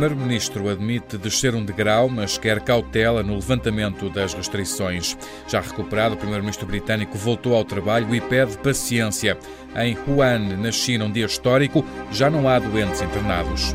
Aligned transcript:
primeiro-ministro 0.00 0.70
admite 0.70 1.18
descer 1.18 1.54
um 1.54 1.62
degrau, 1.62 2.08
mas 2.08 2.38
quer 2.38 2.58
cautela 2.60 3.22
no 3.22 3.34
levantamento 3.34 4.08
das 4.08 4.32
restrições. 4.32 5.14
Já 5.46 5.60
recuperado, 5.60 6.14
o 6.14 6.16
primeiro-ministro 6.16 6.66
britânico 6.66 7.18
voltou 7.18 7.54
ao 7.54 7.66
trabalho 7.66 8.14
e 8.14 8.18
pede 8.18 8.56
paciência. 8.56 9.36
Em 9.76 9.98
Wuhan, 10.08 10.56
na 10.56 10.72
China, 10.72 11.04
um 11.04 11.12
dia 11.12 11.26
histórico, 11.26 11.84
já 12.10 12.30
não 12.30 12.48
há 12.48 12.58
doentes 12.58 13.02
internados. 13.02 13.74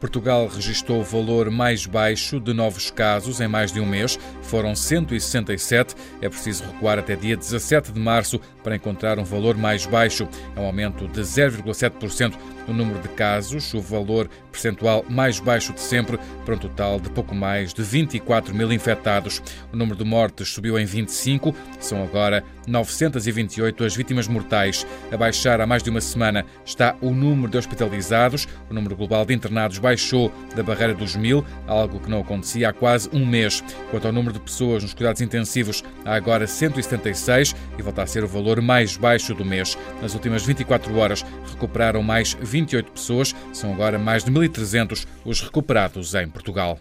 Portugal 0.00 0.46
registrou 0.46 1.00
o 1.00 1.04
valor 1.04 1.50
mais 1.50 1.84
baixo 1.84 2.38
de 2.38 2.52
novos 2.52 2.90
casos 2.90 3.40
em 3.40 3.48
mais 3.48 3.72
de 3.72 3.80
um 3.80 3.86
mês. 3.86 4.18
Foram 4.42 4.74
167. 4.74 5.94
É 6.20 6.28
preciso 6.28 6.64
recuar 6.64 6.98
até 6.98 7.16
dia 7.16 7.36
17 7.36 7.92
de 7.92 7.98
março 7.98 8.40
para 8.62 8.76
encontrar 8.76 9.18
um 9.18 9.24
valor 9.24 9.56
mais 9.56 9.86
baixo. 9.86 10.28
É 10.54 10.60
um 10.60 10.66
aumento 10.66 11.08
de 11.08 11.20
0,7% 11.20 12.34
no 12.68 12.74
número 12.74 13.00
de 13.00 13.08
casos, 13.08 13.72
o 13.74 13.80
valor 13.80 14.28
percentual 14.58 15.04
mais 15.08 15.38
baixo 15.38 15.72
de 15.72 15.80
sempre, 15.80 16.18
para 16.44 16.56
um 16.56 16.58
total 16.58 16.98
de 16.98 17.08
pouco 17.10 17.34
mais 17.34 17.72
de 17.72 17.82
24 17.82 18.52
mil 18.54 18.72
infectados. 18.72 19.40
O 19.72 19.76
número 19.76 19.96
de 19.96 20.04
mortes 20.04 20.48
subiu 20.48 20.76
em 20.78 20.84
25, 20.84 21.54
são 21.78 22.02
agora 22.02 22.42
928 22.66 23.84
as 23.84 23.96
vítimas 23.96 24.28
mortais. 24.28 24.86
A 25.10 25.16
baixar 25.16 25.60
há 25.60 25.66
mais 25.66 25.82
de 25.82 25.90
uma 25.90 26.00
semana 26.00 26.44
está 26.64 26.94
o 27.00 27.10
número 27.10 27.50
de 27.50 27.56
hospitalizados. 27.56 28.46
O 28.68 28.74
número 28.74 28.96
global 28.96 29.24
de 29.24 29.34
internados 29.34 29.78
baixou 29.78 30.32
da 30.54 30.62
barreira 30.62 30.94
dos 30.94 31.16
mil, 31.16 31.44
algo 31.66 32.00
que 32.00 32.10
não 32.10 32.20
acontecia 32.20 32.68
há 32.68 32.72
quase 32.72 33.08
um 33.12 33.24
mês. 33.24 33.62
Quanto 33.90 34.06
ao 34.06 34.12
número 34.12 34.34
de 34.34 34.40
pessoas 34.40 34.82
nos 34.82 34.92
cuidados 34.92 35.22
intensivos, 35.22 35.82
há 36.04 36.14
agora 36.14 36.46
176 36.46 37.54
e 37.78 37.82
volta 37.82 38.02
a 38.02 38.06
ser 38.06 38.24
o 38.24 38.28
valor 38.28 38.60
mais 38.60 38.96
baixo 38.96 39.34
do 39.34 39.44
mês. 39.44 39.78
Nas 40.02 40.14
últimas 40.14 40.44
24 40.44 40.94
horas 40.96 41.24
recuperaram 41.50 42.02
mais 42.02 42.36
28 42.40 42.92
pessoas, 42.92 43.34
são 43.52 43.72
agora 43.72 43.98
mais 43.98 44.24
de 44.24 44.30
1.300 44.48 45.06
os 45.24 45.40
recuperados 45.40 46.14
em 46.14 46.28
Portugal. 46.28 46.78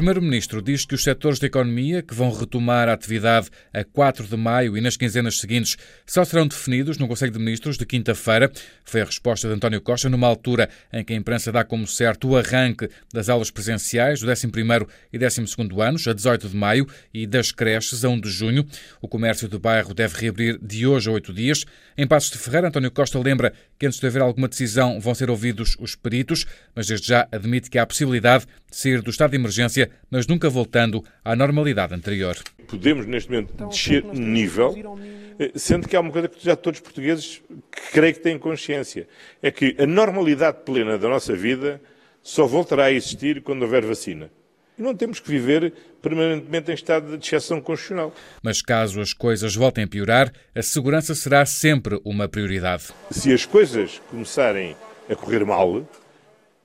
Primeiro-Ministro 0.00 0.62
diz 0.62 0.86
que 0.86 0.94
os 0.94 1.02
setores 1.02 1.38
da 1.38 1.46
economia 1.46 2.00
que 2.00 2.14
vão 2.14 2.32
retomar 2.32 2.88
a 2.88 2.94
atividade 2.94 3.50
a 3.70 3.84
4 3.84 4.26
de 4.26 4.34
maio 4.34 4.74
e 4.74 4.80
nas 4.80 4.96
quinzenas 4.96 5.38
seguintes 5.38 5.76
só 6.06 6.24
serão 6.24 6.48
definidos 6.48 6.96
no 6.96 7.06
Conselho 7.06 7.32
de 7.32 7.38
Ministros 7.38 7.76
de 7.76 7.84
quinta-feira. 7.84 8.50
Foi 8.82 9.02
a 9.02 9.04
resposta 9.04 9.46
de 9.46 9.52
António 9.52 9.78
Costa 9.82 10.08
numa 10.08 10.26
altura 10.26 10.70
em 10.90 11.04
que 11.04 11.12
a 11.12 11.16
imprensa 11.16 11.52
dá 11.52 11.64
como 11.64 11.86
certo 11.86 12.28
o 12.28 12.38
arranque 12.38 12.88
das 13.12 13.28
aulas 13.28 13.50
presenciais 13.50 14.20
do 14.20 14.26
11º 14.28 14.88
e 15.12 15.18
12º 15.18 15.86
anos, 15.86 16.08
a 16.08 16.14
18 16.14 16.48
de 16.48 16.56
maio, 16.56 16.88
e 17.12 17.26
das 17.26 17.52
creches, 17.52 18.02
a 18.02 18.08
1 18.08 18.20
de 18.22 18.30
junho. 18.30 18.66
O 19.02 19.06
comércio 19.06 19.48
do 19.48 19.58
bairro 19.58 19.92
deve 19.92 20.16
reabrir 20.18 20.58
de 20.62 20.86
hoje 20.86 21.10
a 21.10 21.12
oito 21.12 21.30
dias. 21.30 21.66
Em 21.94 22.06
Passos 22.06 22.30
de 22.30 22.38
Ferreira, 22.38 22.68
António 22.68 22.90
Costa 22.90 23.18
lembra 23.18 23.52
que 23.78 23.84
antes 23.84 24.00
de 24.00 24.06
haver 24.06 24.22
alguma 24.22 24.48
decisão 24.48 24.98
vão 24.98 25.14
ser 25.14 25.28
ouvidos 25.28 25.76
os 25.78 25.94
peritos, 25.94 26.46
mas 26.74 26.86
desde 26.86 27.08
já 27.08 27.28
admite 27.30 27.68
que 27.68 27.78
há 27.78 27.82
a 27.82 27.86
possibilidade 27.86 28.46
de 28.70 28.76
sair 28.76 29.02
do 29.02 29.10
estado 29.10 29.32
de 29.32 29.36
emergência, 29.36 29.89
mas 30.10 30.26
nunca 30.26 30.48
voltando 30.48 31.04
à 31.24 31.36
normalidade 31.36 31.94
anterior. 31.94 32.36
Podemos, 32.66 33.06
neste 33.06 33.30
momento, 33.30 33.52
então, 33.54 33.68
descer 33.68 34.04
nível, 34.04 34.98
eh, 35.38 35.52
sendo 35.54 35.88
que 35.88 35.96
há 35.96 36.00
uma 36.00 36.10
coisa 36.10 36.28
que 36.28 36.44
já 36.44 36.54
todos 36.56 36.80
os 36.80 36.84
portugueses 36.84 37.40
que 37.70 37.92
creio 37.92 38.14
que 38.14 38.20
têm 38.20 38.38
consciência, 38.38 39.08
é 39.42 39.50
que 39.50 39.74
a 39.78 39.86
normalidade 39.86 40.58
plena 40.64 40.98
da 40.98 41.08
nossa 41.08 41.34
vida 41.34 41.80
só 42.22 42.46
voltará 42.46 42.84
a 42.84 42.92
existir 42.92 43.42
quando 43.42 43.62
houver 43.62 43.84
vacina. 43.84 44.30
E 44.78 44.82
não 44.82 44.94
temos 44.94 45.20
que 45.20 45.30
viver 45.30 45.72
permanentemente 46.00 46.70
em 46.70 46.74
estado 46.74 47.16
de 47.16 47.26
exceção 47.26 47.60
constitucional. 47.60 48.14
Mas 48.42 48.62
caso 48.62 49.00
as 49.00 49.12
coisas 49.12 49.54
voltem 49.54 49.84
a 49.84 49.88
piorar, 49.88 50.32
a 50.54 50.62
segurança 50.62 51.14
será 51.14 51.44
sempre 51.44 52.00
uma 52.04 52.28
prioridade. 52.28 52.88
Se 53.10 53.32
as 53.32 53.44
coisas 53.44 54.00
começarem 54.10 54.76
a 55.08 55.14
correr 55.14 55.44
mal, 55.44 55.86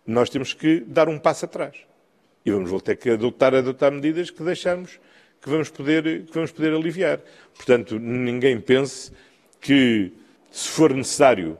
nós 0.05 0.29
temos 0.29 0.53
que 0.53 0.81
dar 0.81 1.09
um 1.09 1.17
passo 1.17 1.45
atrás 1.45 1.75
e 2.45 2.51
vamos 2.51 2.81
ter 2.83 2.95
que 2.95 3.09
adotar, 3.09 3.55
adotar 3.55 3.91
medidas 3.91 4.29
que 4.29 4.43
deixamos 4.43 4.99
que 5.45 5.49
vamos, 5.51 5.69
poder, 5.69 6.25
que 6.25 6.33
vamos 6.33 6.51
poder 6.51 6.73
aliviar. 6.73 7.21
Portanto, 7.53 7.99
ninguém 7.99 8.59
pense 8.59 9.11
que, 9.61 10.11
se 10.49 10.69
for 10.69 10.91
necessário 10.91 11.55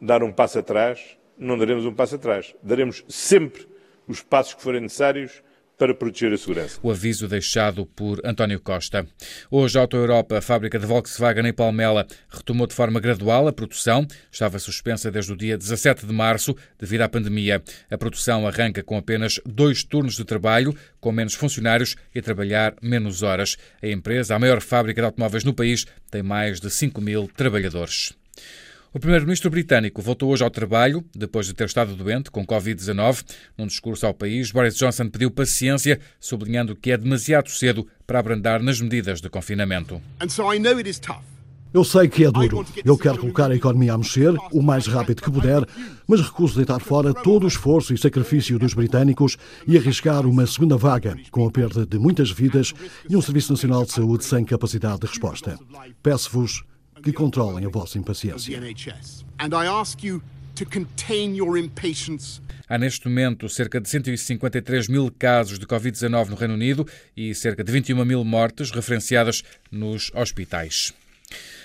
dar 0.00 0.24
um 0.24 0.32
passo 0.32 0.58
atrás, 0.58 1.16
não 1.38 1.56
daremos 1.56 1.86
um 1.86 1.94
passo 1.94 2.16
atrás. 2.16 2.52
Daremos 2.60 3.04
sempre 3.08 3.68
os 4.08 4.22
passos 4.22 4.54
que 4.54 4.62
forem 4.62 4.80
necessários 4.80 5.40
para 5.78 5.94
proteger 5.94 6.32
a 6.32 6.36
segurança. 6.36 6.80
O 6.82 6.90
aviso 6.90 7.28
deixado 7.28 7.86
por 7.86 8.20
António 8.24 8.60
Costa. 8.60 9.06
Hoje, 9.48 9.78
a 9.78 9.80
Auto 9.80 9.96
Europa, 9.96 10.38
a 10.38 10.42
fábrica 10.42 10.78
de 10.78 10.84
Volkswagen 10.84 11.46
em 11.46 11.52
Palmela, 11.52 12.06
retomou 12.28 12.66
de 12.66 12.74
forma 12.74 12.98
gradual 12.98 13.46
a 13.46 13.52
produção. 13.52 14.04
Estava 14.30 14.58
suspensa 14.58 15.10
desde 15.10 15.32
o 15.32 15.36
dia 15.36 15.56
17 15.56 16.04
de 16.04 16.12
março 16.12 16.56
devido 16.78 17.02
à 17.02 17.08
pandemia. 17.08 17.62
A 17.88 17.96
produção 17.96 18.46
arranca 18.46 18.82
com 18.82 18.98
apenas 18.98 19.40
dois 19.46 19.84
turnos 19.84 20.16
de 20.16 20.24
trabalho, 20.24 20.74
com 21.00 21.12
menos 21.12 21.34
funcionários 21.34 21.94
e 22.12 22.18
a 22.18 22.22
trabalhar 22.22 22.74
menos 22.82 23.22
horas. 23.22 23.56
A 23.80 23.86
empresa, 23.86 24.34
a 24.34 24.38
maior 24.38 24.60
fábrica 24.60 25.00
de 25.00 25.06
automóveis 25.06 25.44
no 25.44 25.54
país, 25.54 25.86
tem 26.10 26.22
mais 26.22 26.60
de 26.60 26.70
5 26.70 27.00
mil 27.00 27.30
trabalhadores. 27.36 28.17
O 28.98 29.00
primeiro-ministro 29.00 29.48
britânico 29.48 30.02
voltou 30.02 30.28
hoje 30.28 30.42
ao 30.42 30.50
trabalho, 30.50 31.04
depois 31.14 31.46
de 31.46 31.54
ter 31.54 31.66
estado 31.66 31.94
doente 31.94 32.32
com 32.32 32.44
Covid-19. 32.44 33.24
Num 33.56 33.68
discurso 33.68 34.04
ao 34.04 34.12
país, 34.12 34.50
Boris 34.50 34.74
Johnson 34.74 35.08
pediu 35.08 35.30
paciência, 35.30 36.00
sublinhando 36.18 36.74
que 36.74 36.90
é 36.90 36.96
demasiado 36.96 37.48
cedo 37.48 37.86
para 38.04 38.18
abrandar 38.18 38.60
nas 38.60 38.80
medidas 38.80 39.20
de 39.20 39.30
confinamento. 39.30 40.02
Eu 41.72 41.84
sei 41.84 42.08
que 42.08 42.24
é 42.24 42.30
duro. 42.32 42.66
Eu 42.84 42.98
quero 42.98 43.18
colocar 43.18 43.52
a 43.52 43.54
economia 43.54 43.92
a 43.92 43.98
mexer 43.98 44.34
o 44.50 44.60
mais 44.60 44.88
rápido 44.88 45.22
que 45.22 45.30
puder, 45.30 45.64
mas 46.08 46.20
recuso 46.20 46.56
deitar 46.56 46.80
fora 46.80 47.14
todo 47.14 47.44
o 47.44 47.48
esforço 47.48 47.94
e 47.94 47.98
sacrifício 47.98 48.58
dos 48.58 48.74
britânicos 48.74 49.36
e 49.64 49.78
arriscar 49.78 50.26
uma 50.26 50.44
segunda 50.44 50.76
vaga, 50.76 51.16
com 51.30 51.46
a 51.46 51.52
perda 51.52 51.86
de 51.86 52.00
muitas 52.00 52.32
vidas 52.32 52.74
e 53.08 53.16
um 53.16 53.22
Serviço 53.22 53.52
Nacional 53.52 53.84
de 53.84 53.92
Saúde 53.92 54.24
sem 54.24 54.44
capacidade 54.44 55.02
de 55.02 55.06
resposta. 55.06 55.56
Peço-vos 56.02 56.64
que 57.02 57.12
controlem 57.12 57.64
a 57.64 57.68
vossa 57.68 57.98
impaciência. 57.98 58.52
Há 62.68 62.76
neste 62.76 63.08
momento 63.08 63.48
cerca 63.48 63.80
de 63.80 63.88
153 63.88 64.88
mil 64.88 65.10
casos 65.10 65.58
de 65.58 65.66
Covid-19 65.66 66.28
no 66.28 66.36
Reino 66.36 66.54
Unido 66.54 66.86
e 67.16 67.34
cerca 67.34 67.64
de 67.64 67.72
21 67.72 68.04
mil 68.04 68.22
mortes 68.24 68.70
referenciadas 68.70 69.42
nos 69.70 70.10
hospitais. 70.14 70.92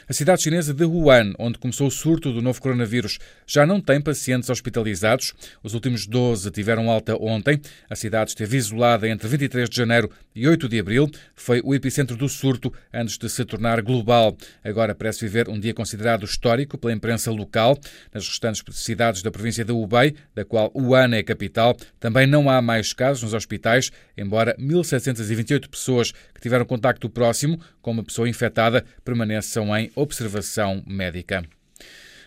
A 0.07 0.11
cidade 0.11 0.41
chinesa 0.41 0.73
de 0.73 0.83
Wuhan, 0.83 1.33
onde 1.39 1.57
começou 1.57 1.87
o 1.87 1.91
surto 1.91 2.33
do 2.33 2.41
novo 2.41 2.61
coronavírus, 2.61 3.19
já 3.47 3.65
não 3.65 3.79
tem 3.79 4.01
pacientes 4.01 4.49
hospitalizados. 4.49 5.33
Os 5.63 5.73
últimos 5.73 6.05
12 6.05 6.51
tiveram 6.51 6.89
alta 6.89 7.15
ontem. 7.15 7.61
A 7.89 7.95
cidade 7.95 8.31
esteve 8.31 8.57
isolada 8.57 9.07
entre 9.07 9.29
23 9.29 9.69
de 9.69 9.75
janeiro 9.77 10.11
e 10.35 10.45
8 10.45 10.67
de 10.67 10.77
abril. 10.77 11.09
Foi 11.35 11.61
o 11.63 11.73
epicentro 11.73 12.17
do 12.17 12.27
surto 12.27 12.73
antes 12.93 13.17
de 13.17 13.29
se 13.29 13.45
tornar 13.45 13.81
global. 13.81 14.35
Agora 14.61 14.93
parece 14.93 15.21
viver 15.21 15.47
um 15.47 15.57
dia 15.57 15.73
considerado 15.73 16.25
histórico 16.25 16.77
pela 16.77 16.91
imprensa 16.91 17.31
local. 17.31 17.79
Nas 18.13 18.27
restantes 18.27 18.61
cidades 18.71 19.21
da 19.21 19.31
província 19.31 19.63
de 19.63 19.71
Hubei, 19.71 20.15
da 20.35 20.43
qual 20.43 20.69
Wuhan 20.75 21.15
é 21.15 21.19
a 21.19 21.23
capital, 21.23 21.77
também 21.97 22.27
não 22.27 22.49
há 22.49 22.61
mais 22.61 22.91
casos 22.91 23.23
nos 23.23 23.33
hospitais, 23.33 23.89
embora 24.17 24.53
1.728 24.59 25.69
pessoas 25.69 26.11
tiveram 26.43 26.65
contacto 26.65 27.09
próximo 27.09 27.57
com 27.81 27.91
uma 27.91 28.03
pessoa 28.03 28.27
infectada 28.27 28.83
permaneçam 29.03 29.75
em 29.77 29.89
observação 29.95 30.83
médica. 30.85 31.43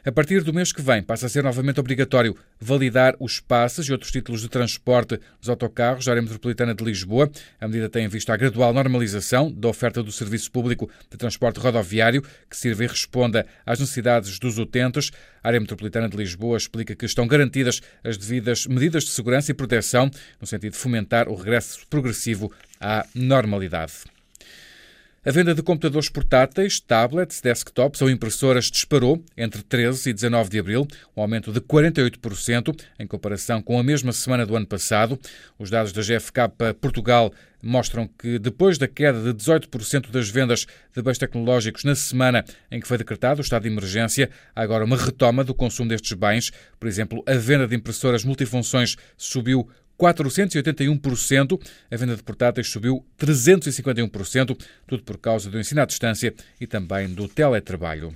A 0.06 0.12
partir 0.12 0.44
do 0.44 0.54
mês 0.54 0.70
que 0.70 0.80
vem, 0.80 1.02
passa 1.02 1.26
a 1.26 1.28
ser 1.28 1.42
novamente 1.42 1.80
obrigatório 1.80 2.36
validar 2.60 3.16
os 3.18 3.40
passes 3.40 3.88
e 3.88 3.92
outros 3.92 4.12
títulos 4.12 4.40
de 4.40 4.48
transporte 4.48 5.18
dos 5.40 5.48
autocarros 5.48 6.04
da 6.04 6.12
área 6.12 6.22
metropolitana 6.22 6.72
de 6.76 6.84
Lisboa. 6.84 7.28
A 7.60 7.66
medida 7.66 7.88
tem 7.88 8.04
em 8.04 8.08
vista 8.08 8.32
a 8.32 8.36
gradual 8.36 8.72
normalização 8.72 9.50
da 9.50 9.66
oferta 9.66 10.04
do 10.04 10.12
serviço 10.12 10.48
público 10.52 10.88
de 11.10 11.16
transporte 11.16 11.58
rodoviário, 11.58 12.22
que 12.48 12.56
sirva 12.56 12.84
e 12.84 12.86
responda 12.86 13.44
às 13.66 13.80
necessidades 13.80 14.38
dos 14.38 14.58
utentes. 14.58 15.10
A 15.42 15.48
área 15.48 15.58
metropolitana 15.58 16.08
de 16.08 16.16
Lisboa 16.16 16.56
explica 16.56 16.94
que 16.94 17.04
estão 17.04 17.26
garantidas 17.26 17.80
as 18.04 18.16
devidas 18.16 18.64
medidas 18.68 19.02
de 19.02 19.10
segurança 19.10 19.50
e 19.50 19.54
proteção, 19.54 20.08
no 20.40 20.46
sentido 20.46 20.74
de 20.74 20.78
fomentar 20.78 21.28
o 21.28 21.34
regresso 21.34 21.84
progressivo 21.90 22.52
à 22.80 23.06
normalidade. 23.14 23.92
A 25.26 25.32
venda 25.32 25.52
de 25.52 25.60
computadores 25.60 26.08
portáteis, 26.08 26.78
tablets, 26.78 27.40
desktops 27.40 28.00
ou 28.00 28.08
impressoras 28.08 28.70
disparou 28.70 29.20
entre 29.36 29.60
13 29.60 30.10
e 30.10 30.12
19 30.12 30.48
de 30.48 30.60
abril, 30.60 30.86
um 31.16 31.20
aumento 31.20 31.52
de 31.52 31.60
48% 31.60 32.80
em 32.96 33.08
comparação 33.08 33.60
com 33.60 33.76
a 33.76 33.82
mesma 33.82 34.12
semana 34.12 34.46
do 34.46 34.54
ano 34.54 34.68
passado. 34.68 35.18
Os 35.58 35.68
dados 35.68 35.92
da 35.92 36.00
GFK 36.00 36.74
Portugal 36.80 37.32
mostram 37.60 38.08
que, 38.16 38.38
depois 38.38 38.78
da 38.78 38.86
queda 38.86 39.20
de 39.20 39.36
18% 39.36 40.12
das 40.12 40.28
vendas 40.28 40.64
de 40.94 41.02
bens 41.02 41.18
tecnológicos 41.18 41.82
na 41.82 41.96
semana 41.96 42.44
em 42.70 42.78
que 42.78 42.86
foi 42.86 42.96
decretado 42.96 43.40
o 43.40 43.42
estado 43.42 43.64
de 43.64 43.68
emergência, 43.68 44.30
há 44.54 44.62
agora 44.62 44.84
uma 44.84 44.96
retoma 44.96 45.42
do 45.42 45.52
consumo 45.52 45.88
destes 45.88 46.12
bens. 46.12 46.52
Por 46.78 46.86
exemplo, 46.86 47.24
a 47.26 47.34
venda 47.34 47.66
de 47.66 47.74
impressoras 47.74 48.24
multifunções 48.24 48.94
subiu 49.16 49.68
481%, 49.98 51.60
a 51.90 51.96
venda 51.96 52.16
de 52.16 52.22
portáteis 52.22 52.68
subiu 52.68 53.04
351%, 53.18 54.58
tudo 54.86 55.02
por 55.02 55.18
causa 55.18 55.50
do 55.50 55.58
ensino 55.58 55.80
à 55.80 55.84
distância 55.84 56.34
e 56.60 56.66
também 56.66 57.08
do 57.08 57.28
teletrabalho. 57.28 58.14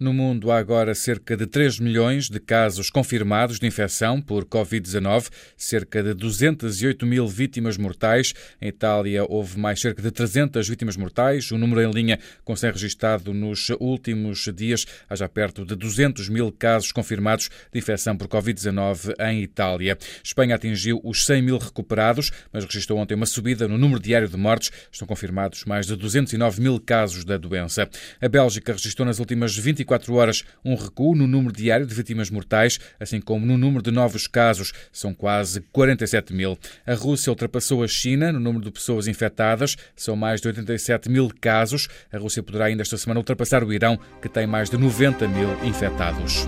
No 0.00 0.12
mundo 0.12 0.52
há 0.52 0.58
agora 0.58 0.94
cerca 0.94 1.36
de 1.36 1.44
3 1.44 1.80
milhões 1.80 2.30
de 2.30 2.38
casos 2.38 2.88
confirmados 2.88 3.58
de 3.58 3.66
infecção 3.66 4.22
por 4.22 4.44
Covid-19, 4.44 5.28
cerca 5.56 6.00
de 6.00 6.14
208 6.14 7.04
mil 7.04 7.26
vítimas 7.26 7.76
mortais. 7.76 8.32
Em 8.62 8.68
Itália 8.68 9.24
houve 9.28 9.58
mais 9.58 9.80
cerca 9.80 10.00
de 10.00 10.12
300 10.12 10.68
vítimas 10.68 10.96
mortais, 10.96 11.50
um 11.50 11.58
número 11.58 11.80
em 11.82 11.90
linha 11.90 12.20
com 12.44 12.54
se 12.54 12.70
registado 12.70 13.34
nos 13.34 13.70
últimos 13.80 14.48
dias. 14.54 14.86
Há 15.10 15.16
já 15.16 15.28
perto 15.28 15.66
de 15.66 15.74
200 15.74 16.28
mil 16.28 16.52
casos 16.52 16.92
confirmados 16.92 17.50
de 17.72 17.80
infecção 17.80 18.16
por 18.16 18.28
Covid-19 18.28 19.14
em 19.18 19.42
Itália. 19.42 19.98
Espanha 20.22 20.54
atingiu 20.54 21.00
os 21.02 21.26
100 21.26 21.42
mil 21.42 21.58
recuperados, 21.58 22.30
mas 22.52 22.64
registrou 22.64 23.00
ontem 23.00 23.16
uma 23.16 23.26
subida 23.26 23.66
no 23.66 23.76
número 23.76 24.00
diário 24.00 24.28
de 24.28 24.36
mortes. 24.36 24.70
Estão 24.92 25.08
confirmados 25.08 25.64
mais 25.64 25.88
de 25.88 25.96
209 25.96 26.62
mil 26.62 26.78
casos 26.78 27.24
da 27.24 27.36
doença. 27.36 27.90
A 28.20 28.28
Bélgica 28.28 28.72
registrou 28.72 29.04
nas 29.04 29.18
últimas 29.18 29.56
24 29.56 29.87
24 29.88 30.14
horas 30.14 30.44
um 30.64 30.74
recuo 30.74 31.14
no 31.14 31.26
número 31.26 31.54
diário 31.54 31.86
de 31.86 31.94
vítimas 31.94 32.30
mortais, 32.30 32.78
assim 33.00 33.20
como 33.20 33.46
no 33.46 33.56
número 33.56 33.82
de 33.82 33.90
novos 33.90 34.26
casos, 34.26 34.72
são 34.92 35.14
quase 35.14 35.62
47 35.72 36.34
mil. 36.34 36.58
A 36.86 36.94
Rússia 36.94 37.30
ultrapassou 37.30 37.82
a 37.82 37.88
China 37.88 38.30
no 38.30 38.38
número 38.38 38.64
de 38.64 38.70
pessoas 38.70 39.08
infectadas, 39.08 39.76
são 39.96 40.14
mais 40.14 40.40
de 40.40 40.48
87 40.48 41.08
mil 41.08 41.30
casos. 41.40 41.88
A 42.12 42.18
Rússia 42.18 42.42
poderá 42.42 42.66
ainda 42.66 42.82
esta 42.82 42.98
semana 42.98 43.20
ultrapassar 43.20 43.64
o 43.64 43.72
Irão, 43.72 43.98
que 44.20 44.28
tem 44.28 44.46
mais 44.46 44.68
de 44.68 44.76
90 44.76 45.26
mil 45.28 45.48
infectados. 45.64 46.46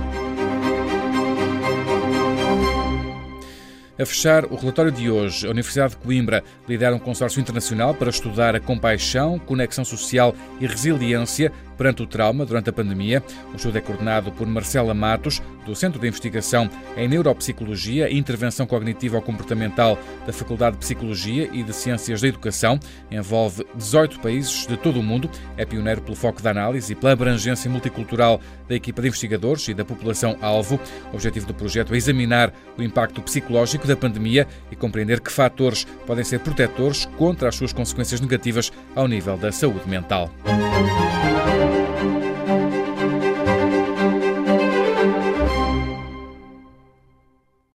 A 4.00 4.06
fechar 4.06 4.46
o 4.46 4.56
relatório 4.56 4.90
de 4.90 5.10
hoje, 5.10 5.46
a 5.46 5.50
Universidade 5.50 5.90
de 5.90 5.98
Coimbra 5.98 6.42
lidera 6.66 6.96
um 6.96 6.98
consórcio 6.98 7.38
internacional 7.38 7.94
para 7.94 8.08
estudar 8.08 8.56
a 8.56 8.60
compaixão, 8.60 9.38
conexão 9.38 9.84
social 9.84 10.34
e 10.58 10.66
resiliência 10.66 11.52
perante 11.80 12.02
o 12.02 12.06
trauma 12.06 12.44
durante 12.44 12.68
a 12.68 12.72
pandemia. 12.74 13.24
O 13.54 13.56
estudo 13.56 13.78
é 13.78 13.80
coordenado 13.80 14.30
por 14.30 14.46
Marcela 14.46 14.92
Matos, 14.92 15.40
do 15.64 15.74
Centro 15.74 15.98
de 15.98 16.06
Investigação 16.06 16.68
em 16.94 17.08
Neuropsicologia 17.08 18.10
e 18.10 18.18
Intervenção 18.18 18.66
Cognitivo-Comportamental 18.66 19.98
da 20.26 20.32
Faculdade 20.32 20.76
de 20.76 20.80
Psicologia 20.80 21.48
e 21.50 21.62
de 21.62 21.72
Ciências 21.72 22.20
da 22.20 22.28
Educação. 22.28 22.78
Envolve 23.10 23.66
18 23.74 24.20
países 24.20 24.66
de 24.66 24.76
todo 24.76 25.00
o 25.00 25.02
mundo. 25.02 25.30
É 25.56 25.64
pioneiro 25.64 26.02
pelo 26.02 26.14
foco 26.14 26.42
da 26.42 26.50
análise 26.50 26.92
e 26.92 26.96
pela 26.96 27.14
abrangência 27.14 27.70
multicultural 27.70 28.42
da 28.68 28.74
equipa 28.74 29.00
de 29.00 29.08
investigadores 29.08 29.66
e 29.68 29.72
da 29.72 29.84
população-alvo. 29.84 30.78
O 31.10 31.14
objetivo 31.14 31.46
do 31.46 31.54
projeto 31.54 31.94
é 31.94 31.96
examinar 31.96 32.52
o 32.76 32.82
impacto 32.82 33.22
psicológico 33.22 33.86
da 33.86 33.96
pandemia 33.96 34.46
e 34.70 34.76
compreender 34.76 35.20
que 35.20 35.32
fatores 35.32 35.86
podem 36.06 36.24
ser 36.24 36.40
protetores 36.40 37.06
contra 37.16 37.48
as 37.48 37.54
suas 37.54 37.72
consequências 37.72 38.20
negativas 38.20 38.70
ao 38.94 39.08
nível 39.08 39.38
da 39.38 39.50
saúde 39.50 39.88
mental. 39.88 40.30